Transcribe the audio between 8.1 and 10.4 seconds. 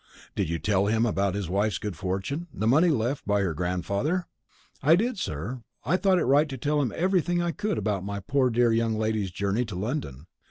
poor dear young lady's journey to London.